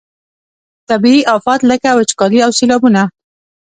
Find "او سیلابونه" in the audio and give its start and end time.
2.45-3.03